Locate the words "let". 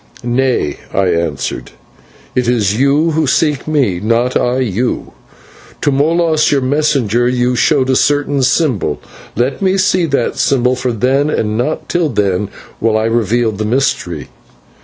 9.35-9.61